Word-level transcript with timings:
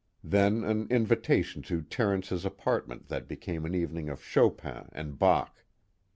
Then 0.23 0.63
an 0.63 0.87
invitation 0.89 1.61
to 1.61 1.83
Terence's 1.83 2.43
apartment 2.43 3.07
that 3.09 3.27
became 3.27 3.65
an 3.65 3.75
evening 3.75 4.09
of 4.09 4.23
Chopin 4.23 4.89
and 4.93 5.19
Bach. 5.19 5.63